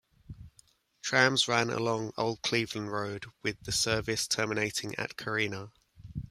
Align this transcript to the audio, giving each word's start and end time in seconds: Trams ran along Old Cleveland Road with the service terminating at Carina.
Trams 1.03 1.47
ran 1.47 1.69
along 1.69 2.13
Old 2.17 2.41
Cleveland 2.41 2.91
Road 2.91 3.27
with 3.43 3.61
the 3.65 3.71
service 3.71 4.27
terminating 4.27 4.95
at 4.95 5.15
Carina. 5.15 5.73